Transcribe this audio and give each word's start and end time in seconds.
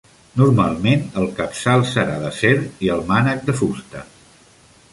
Normalment 0.39 1.03
el 1.23 1.27
capçal 1.39 1.85
serà 1.91 2.15
d'acer 2.23 2.53
i 2.87 2.91
el 2.97 3.07
mànec 3.11 3.47
de 3.51 3.59
fusta. 3.61 4.05